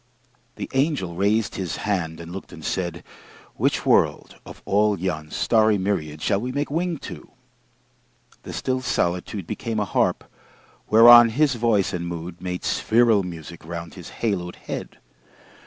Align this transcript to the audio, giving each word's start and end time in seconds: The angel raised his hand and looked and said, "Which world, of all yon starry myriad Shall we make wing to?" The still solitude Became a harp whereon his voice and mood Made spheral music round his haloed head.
The 0.55 0.67
angel 0.73 1.13
raised 1.13 1.53
his 1.57 1.75
hand 1.85 2.19
and 2.19 2.31
looked 2.31 2.51
and 2.51 2.65
said, 2.65 3.03
"Which 3.53 3.85
world, 3.85 4.35
of 4.47 4.63
all 4.65 4.97
yon 4.99 5.29
starry 5.29 5.77
myriad 5.77 6.23
Shall 6.23 6.41
we 6.41 6.51
make 6.51 6.71
wing 6.71 6.97
to?" 7.05 7.29
The 8.41 8.51
still 8.51 8.81
solitude 8.81 9.45
Became 9.45 9.79
a 9.79 9.85
harp 9.85 10.23
whereon 10.89 11.29
his 11.29 11.53
voice 11.53 11.93
and 11.93 12.07
mood 12.07 12.41
Made 12.41 12.63
spheral 12.63 13.21
music 13.21 13.63
round 13.63 13.93
his 13.93 14.09
haloed 14.23 14.55
head. 14.55 14.97